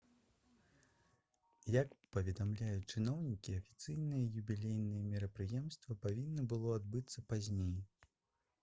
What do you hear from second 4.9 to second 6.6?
мерапрыемства павінна